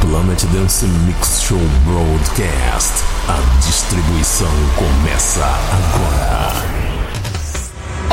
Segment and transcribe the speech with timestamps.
[0.00, 2.92] Planet Dance Mix Show Broadcast.
[3.28, 6.52] A distribuição começa agora.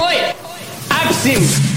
[0.08, 0.36] Oi!
[0.90, 1.75] Axim!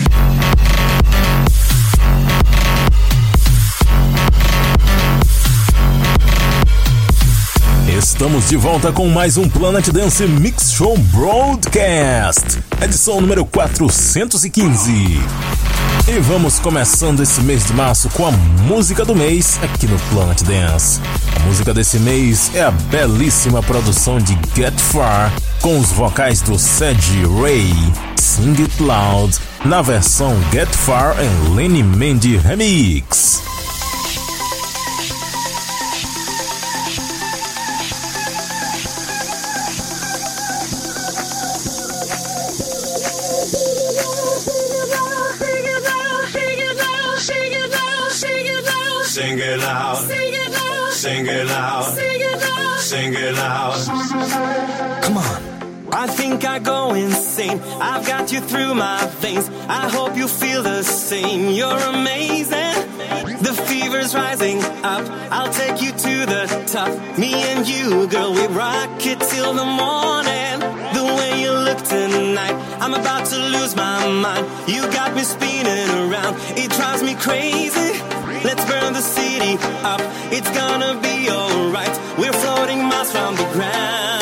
[7.99, 14.93] Estamos de volta com mais um Planet Dance Mix Show Broadcast, edição número 415.
[16.07, 20.43] E vamos começando esse mês de março com a música do mês aqui no Planet
[20.43, 21.01] Dance.
[21.35, 26.57] A música desse mês é a belíssima produção de Get Far com os vocais do
[26.57, 27.75] Sedge Ray,
[28.15, 33.43] Sing It Loud, na versão Get Far and Lenny Mandy Remix.
[51.05, 51.85] It loud.
[51.85, 52.79] Sing it loud.
[52.81, 55.03] Sing it loud.
[55.03, 55.59] Come on.
[55.93, 57.61] I think I go insane.
[57.81, 59.49] I've got you through my veins.
[59.69, 61.53] I hope you feel the same.
[61.55, 62.75] You're amazing.
[63.47, 65.07] The fever's rising up.
[65.31, 66.91] I'll take you to the top.
[67.17, 70.59] Me and you, girl, we rock it till the morning.
[70.95, 74.47] The way you look tonight, I'm about to lose my mind.
[74.69, 76.37] You got me spinning around.
[76.59, 78.08] It drives me crazy.
[78.45, 80.01] Let's burn the city up.
[80.31, 81.95] It's gonna be alright.
[82.19, 84.18] We're floating miles from the ground.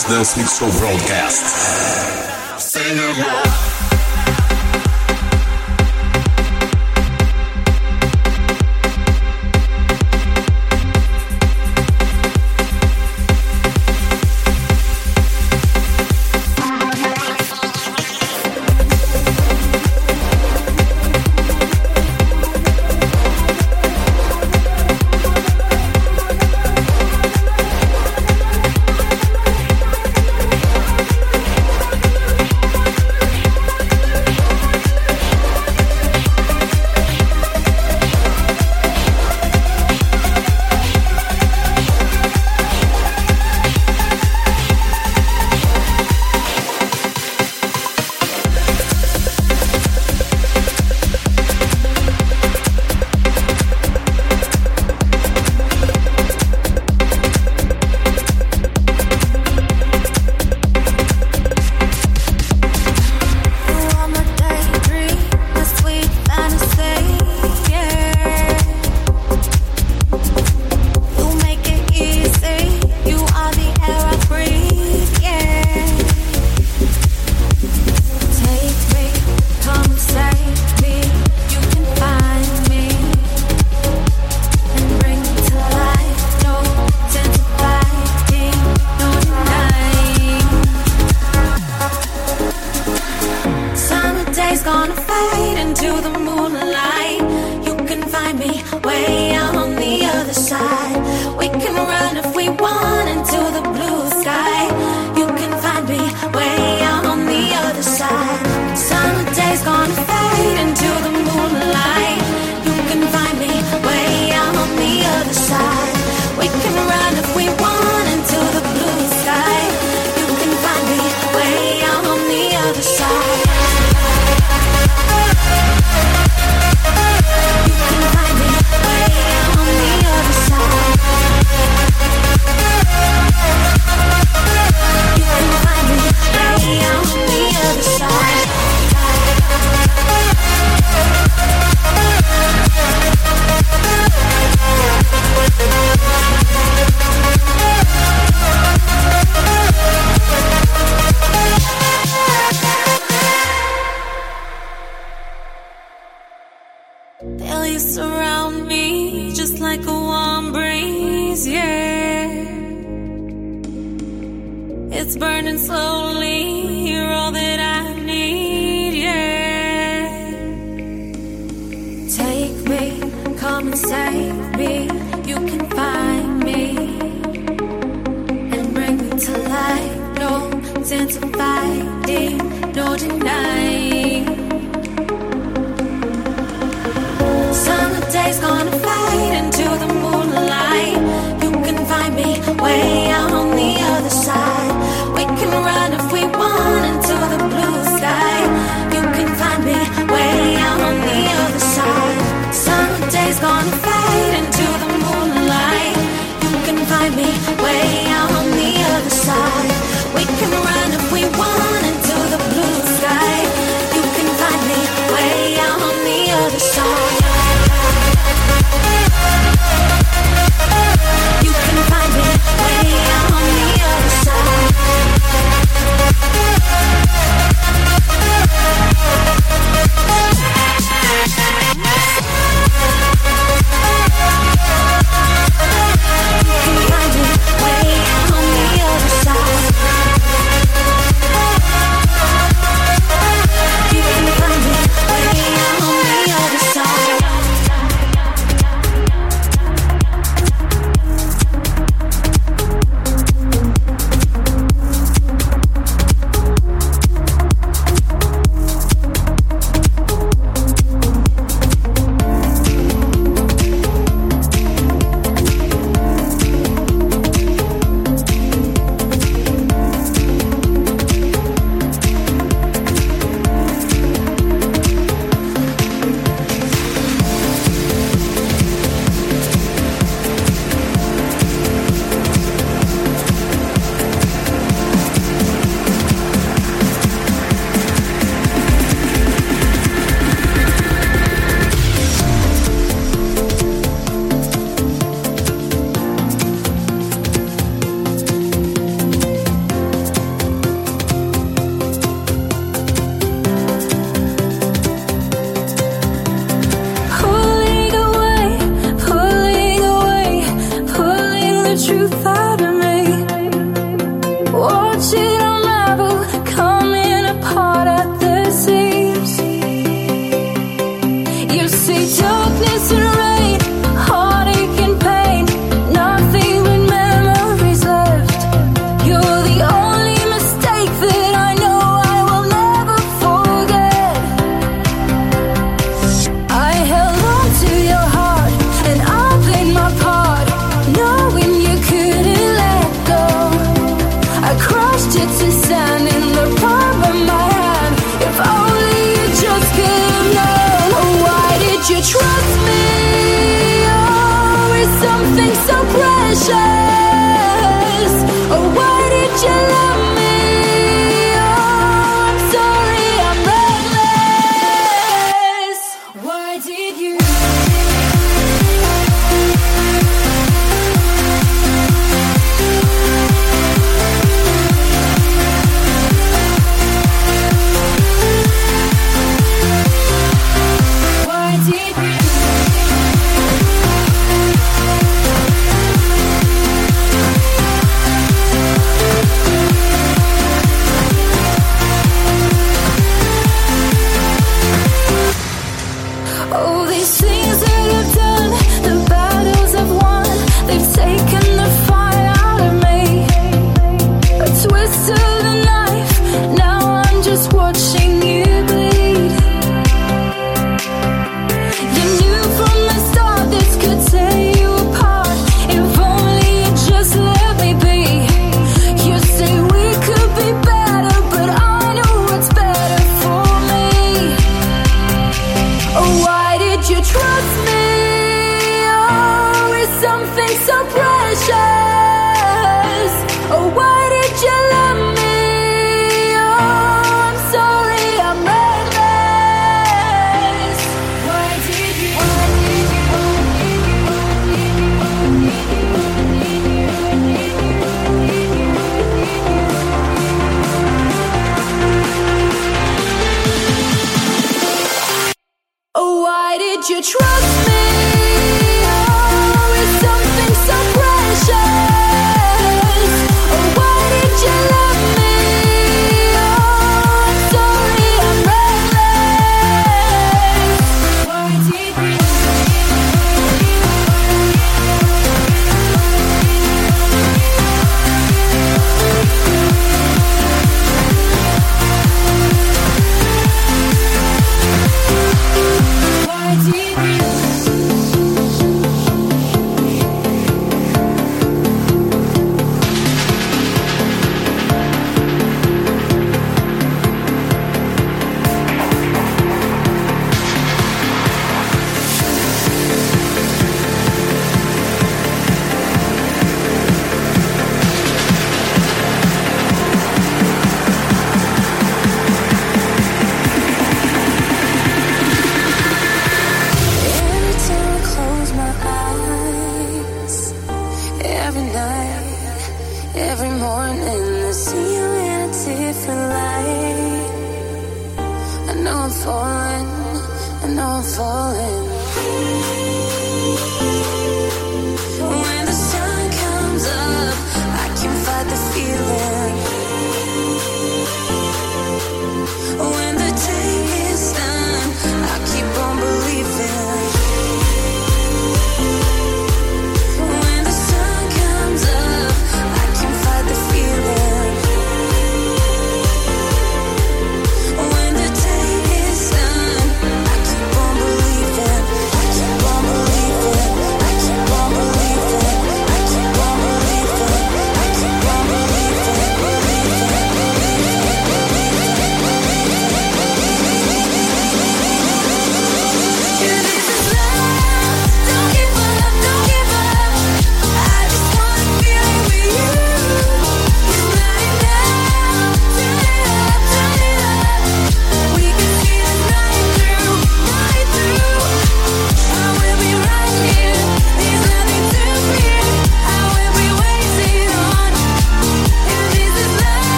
[0.00, 2.58] Planet Dance Mix Show Broadcast.
[2.58, 3.49] Sing it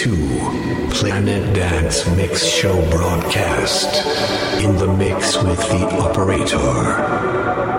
[0.00, 0.16] Two
[0.88, 4.02] Planet Dance Mix Show Broadcast
[4.58, 7.69] in the mix with the operator.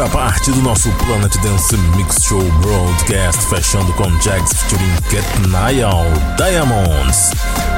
[0.00, 6.06] Segunda parte do nosso Planet Dance Mix Show Broadcast, fechando com Jags featuring Cat Niall
[6.38, 7.32] Diamonds.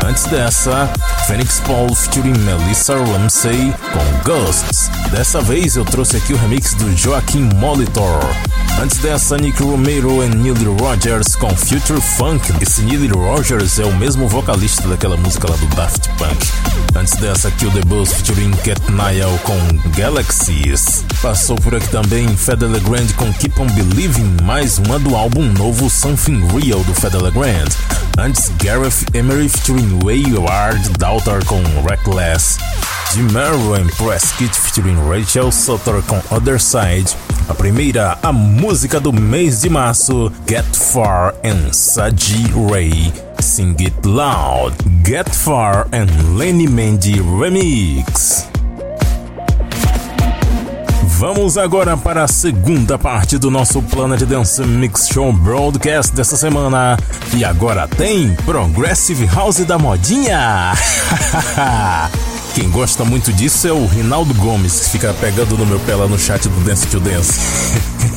[0.07, 0.89] Antes dessa,
[1.27, 4.89] Phoenix Paul featuring Melissa Ramsey com Ghosts.
[5.13, 8.25] Dessa vez eu trouxe aqui o remix do Joaquim Molitor.
[8.81, 12.51] Antes dessa, Nick Romero e Neil Rogers com Future Funk.
[12.63, 16.47] Esse Neil Rogers é o mesmo vocalista daquela música lá do Daft Punk.
[16.97, 21.05] Antes dessa, Kill the Buzz featuring Cat Niall com Galaxies.
[21.21, 25.91] Passou por aqui também Fedder Grand com Keep On Believing, mais uma do álbum novo
[25.91, 27.69] Something Real do Fedder Grand.
[28.19, 32.57] Antes, Gareth Emery featuring Wayward Daughter com Reckless.
[33.99, 37.17] Press Kit featuring Rachel Sutter com Other Side.
[37.49, 43.13] A primeira, a música do mês de março, Get Far and Saji Ray.
[43.41, 44.75] Sing It Loud,
[45.07, 48.47] Get Far and Lenny Mandy Remix.
[51.19, 56.97] Vamos agora para a segunda parte do nosso Planet Dance Mix Show Broadcast dessa semana.
[57.35, 60.73] E agora tem Progressive House da Modinha.
[62.55, 66.07] Quem gosta muito disso é o Rinaldo Gomes, que fica pegando no meu pé lá
[66.07, 67.41] no chat do Dance to Dance.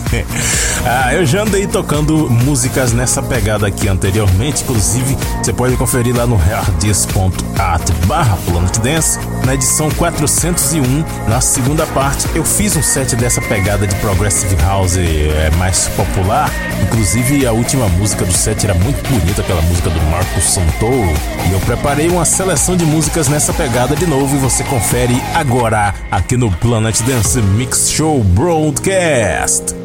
[0.85, 6.25] ah, eu já andei tocando músicas nessa pegada aqui anteriormente, inclusive você pode conferir lá
[6.25, 13.15] no hardis.at barra Planet Dance, na edição 401, na segunda parte, eu fiz um set
[13.15, 16.49] dessa pegada de Progressive House é, mais popular,
[16.83, 21.13] inclusive a última música do set era muito bonita, aquela música do Marco Santoro,
[21.49, 25.93] e eu preparei uma seleção de músicas nessa pegada de novo e você confere agora
[26.11, 29.84] aqui no Planet Dance Mix Show Broadcast.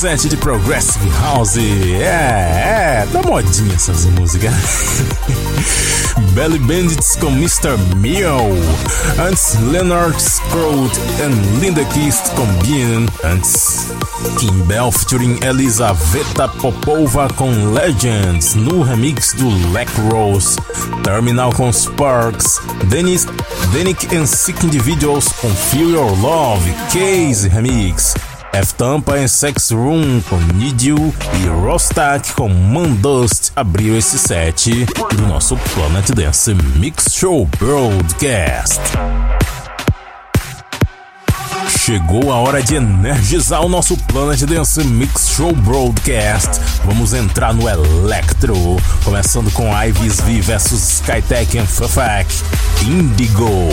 [0.00, 1.58] Set de Progressive House.
[1.58, 4.54] É, é, da modinha essas músicas.
[6.32, 7.76] Belly Bandits com Mr.
[7.96, 8.32] Mio.
[9.28, 13.06] Antes, Leonard Scrooge e Linda Kist com Bean.
[13.22, 13.88] Antes,
[14.38, 20.56] Kim Bell featuring Elisaveta Popova com Legends no remix do Lack Rose.
[21.04, 22.58] Terminal com Sparks.
[22.86, 23.26] Dennis,
[23.70, 26.72] Denick and Sick Individuals com Feel Your Love.
[26.90, 28.14] Case Remix.
[28.52, 30.36] F-Tampa em Sex Room com
[30.80, 38.80] You e Rostak com Mandust abriu esse set do nosso Planet Dance Mix Show Broadcast.
[41.78, 46.60] Chegou a hora de energizar o nosso Planet Dance Mix Show Broadcast.
[46.84, 48.56] Vamos entrar no Electro,
[49.04, 52.28] começando com Ivy's V vs Skytech and Fafak
[52.82, 53.68] Indigo.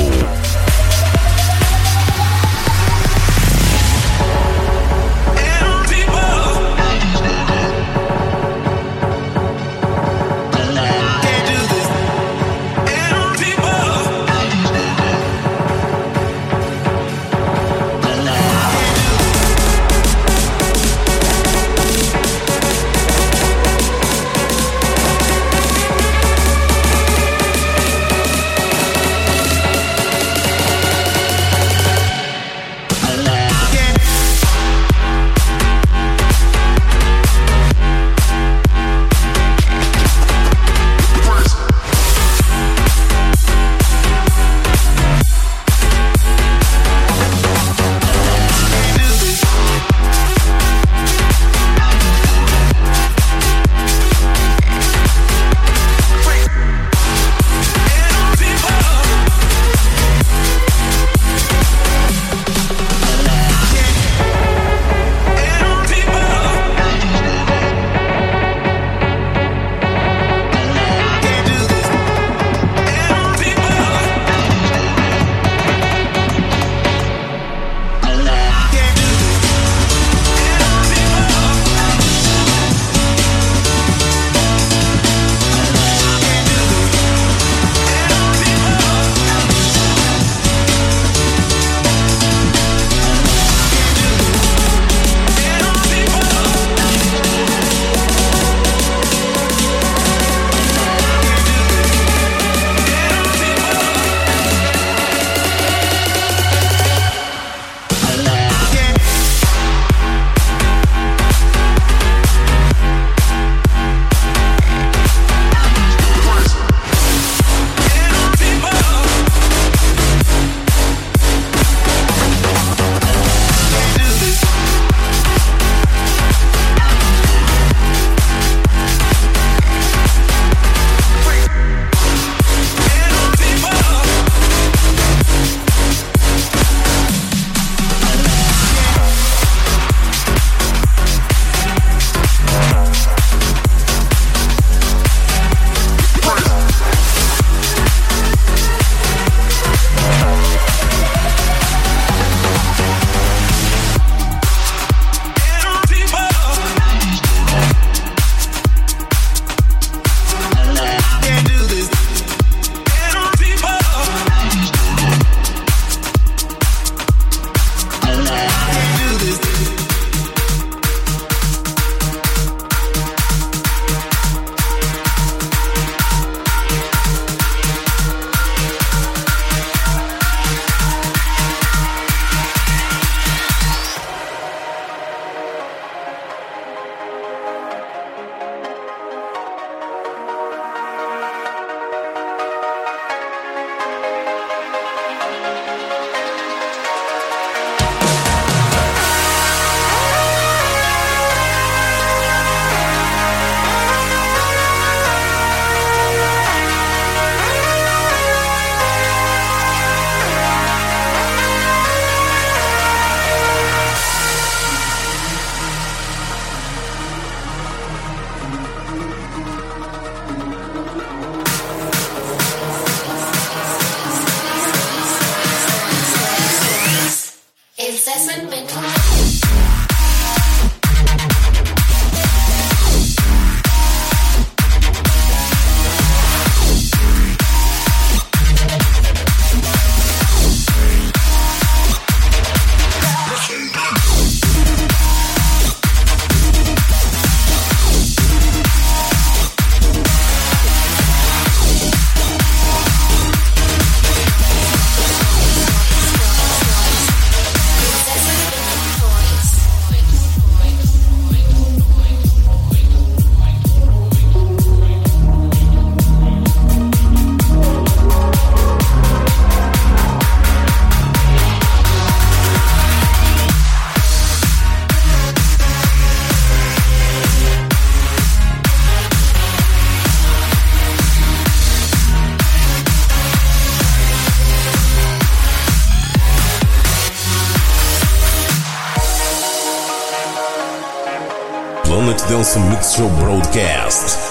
[292.70, 294.27] Mix Show Broadcast.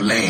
[0.00, 0.28] lane.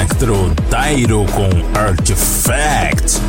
[0.00, 3.20] Electro, Dairo com Artifact.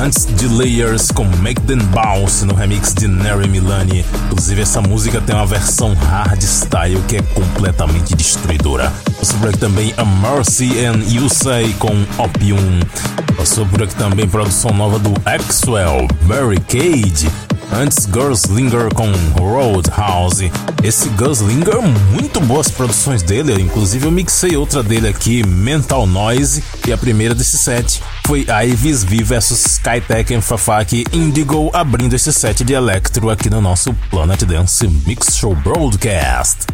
[0.00, 4.04] Antes de Layers com Make Them Bounce no remix de Neri Milani.
[4.26, 8.92] Inclusive, essa música tem uma versão hardstyle que é completamente destruidora.
[9.18, 12.78] Passou por aqui também a Mercy and Yusei com Opium.
[13.36, 17.28] Passou por aqui também produção nova do Axwell, Barricade.
[17.72, 20.50] Antes, Gurslinger com Roadhouse.
[20.82, 21.80] Esse Gurslinger,
[22.12, 23.60] muito boas produções dele.
[23.60, 26.64] Inclusive, eu mixei outra dele aqui, Mental Noise.
[26.86, 32.32] E a primeira desse set foi Ives V vs Skytech and Fafaki Indigo, abrindo esse
[32.32, 36.66] set de Electro aqui no nosso Planet Dance Mix Show Broadcast.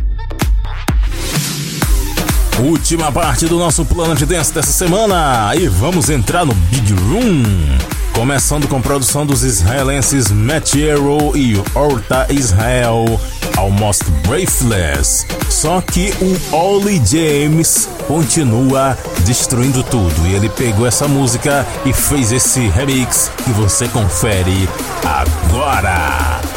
[2.59, 7.96] Última parte do nosso Planet Dance dessa semana e vamos entrar no Big Room.
[8.17, 13.05] Começando com produção dos israelenses Arrow e Horta Israel,
[13.59, 15.27] Almost Breathless.
[15.51, 22.33] Só que o Ollie James continua destruindo tudo e ele pegou essa música e fez
[22.33, 24.67] esse remix que você confere
[25.05, 26.56] agora.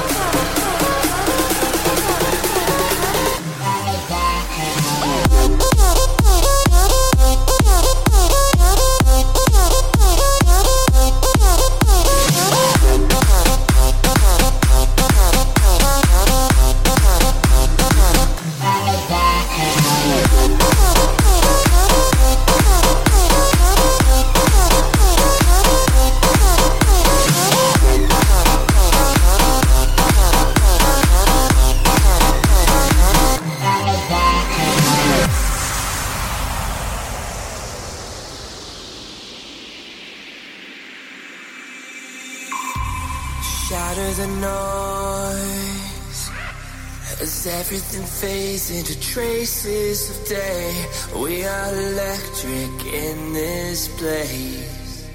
[49.14, 50.86] Traces of day.
[51.16, 55.08] We are electric in this place.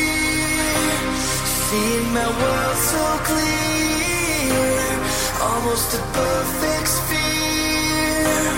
[1.68, 4.82] seeing my world so clear,
[5.50, 8.50] almost a perfect sphere.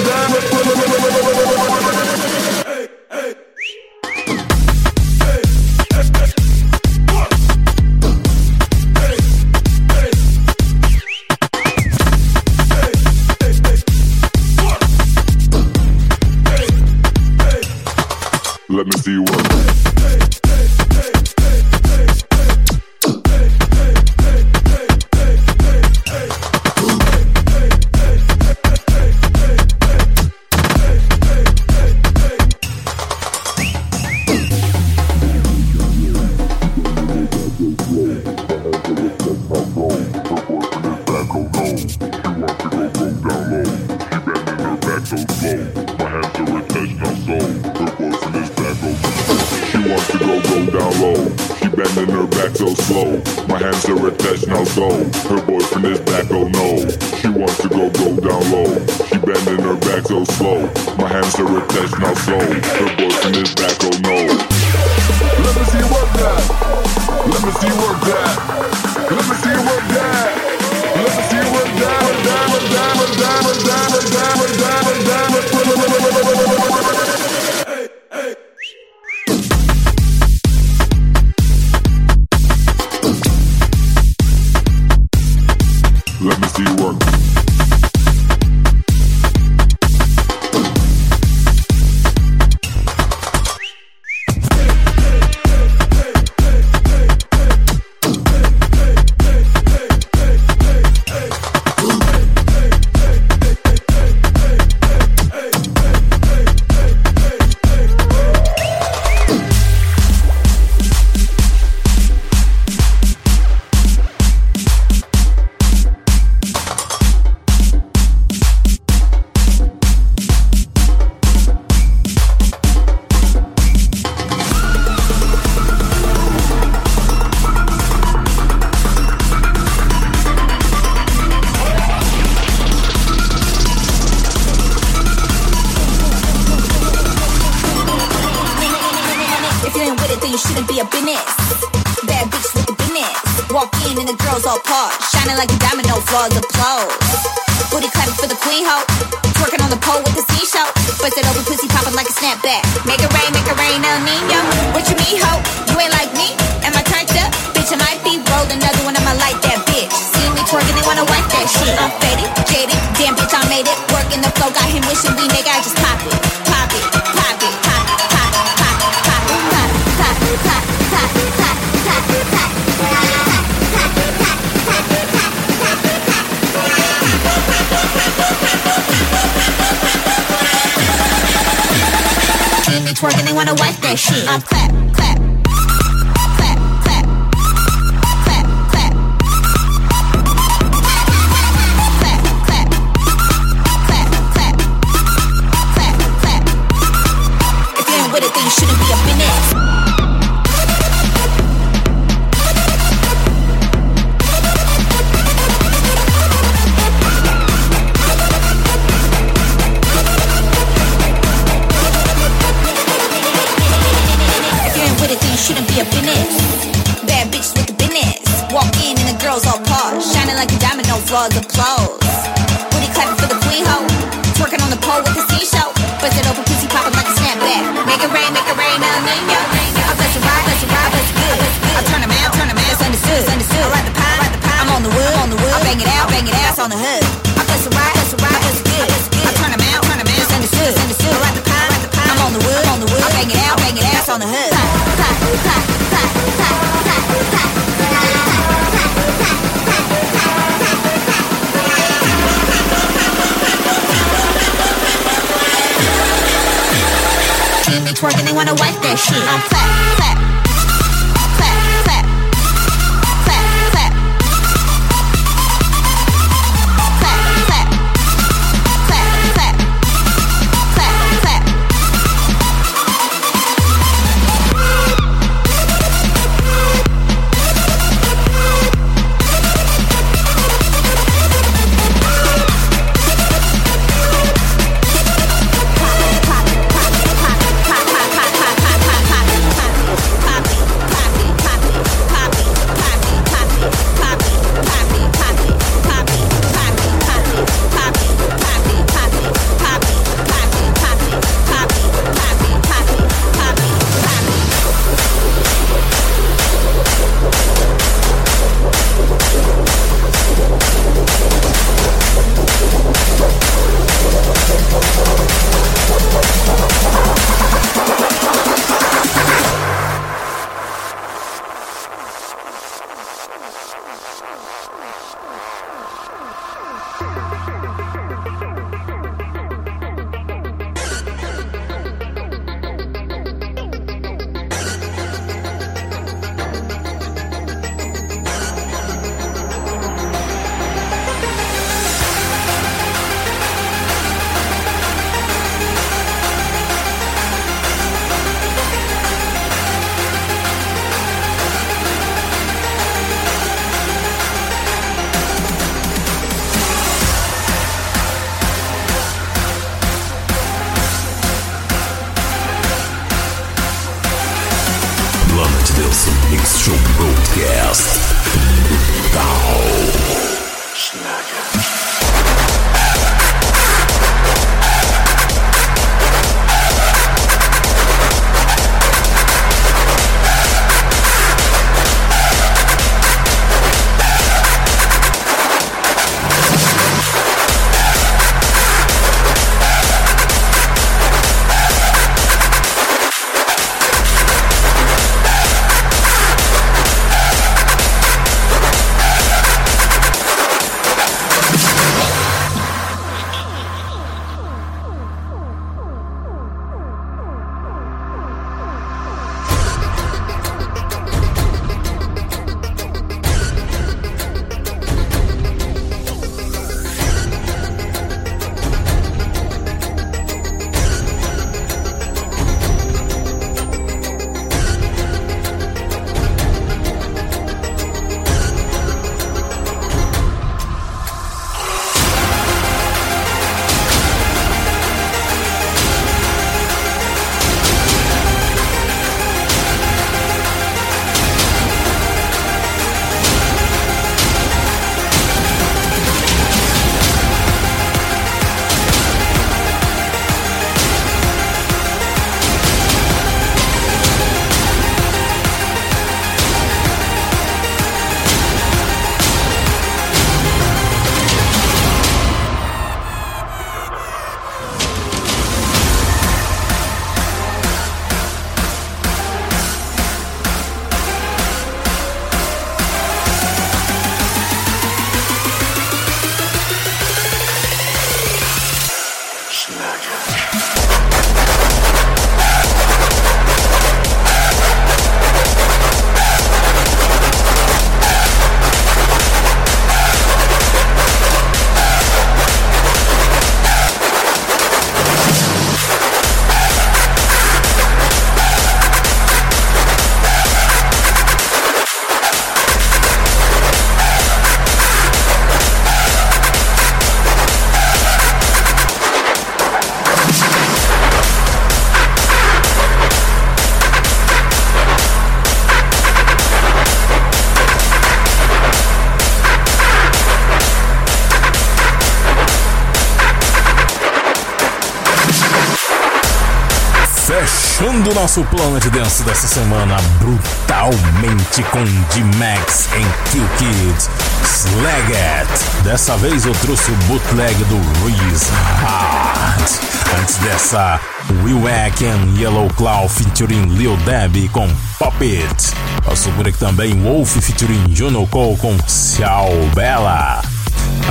[528.31, 534.09] Nosso Planet Dance dessa semana brutalmente com D-Max em Kill Kids.
[534.45, 535.83] Slag It.
[535.83, 537.75] Dessa vez eu trouxe o bootleg do
[538.05, 538.45] Reese
[538.79, 539.69] Hard.
[540.17, 540.97] Antes dessa,
[541.43, 545.73] Will Wack and Yellow Claw featuring Lil Debbie com Pop It.
[546.05, 550.41] Passou por aqui também Wolf featuring Juno Cole com Xiao Bella.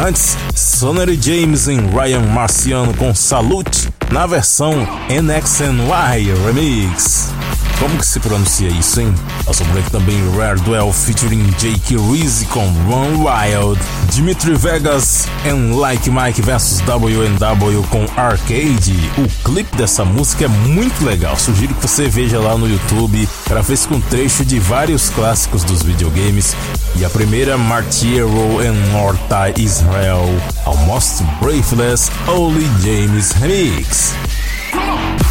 [0.06, 3.79] Antes, Sonny James e Ryan Marciano com Salute
[4.12, 4.72] na versão
[5.08, 7.32] NXNY Remix.
[7.78, 9.14] Como que se pronuncia isso, hein?
[9.46, 13.80] Passou por aqui também Rare Duel featuring Jake Reese com Run Wild,
[14.12, 19.10] Dimitri Vegas and Like Mike vs WNW com Arcade.
[19.16, 23.26] O clipe dessa música é muito legal, sugiro que você veja lá no YouTube.
[23.48, 26.54] Ela fez com trecho de vários clássicos dos videogames.
[26.96, 30.28] E a primeira, Martiero and Norta Israel,
[30.70, 34.14] Almost Breathless, Only James Remix.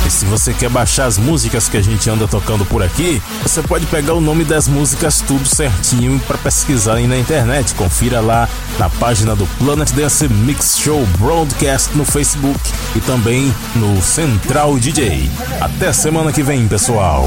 [0.06, 3.62] E se você quer baixar as músicas que a gente anda tocando por aqui, você
[3.62, 7.74] pode pegar o nome das músicas tudo certinho para pesquisar aí na internet.
[7.76, 12.60] Confira lá na página do Planet Dance Mix Show Broadcast no Facebook
[12.94, 15.32] e também no Central DJ.
[15.62, 17.24] Até semana que vem, pessoal.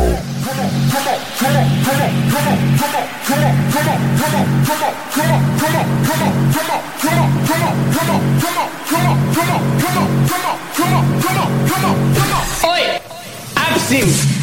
[12.64, 13.00] Oi,
[13.54, 14.41] Axim.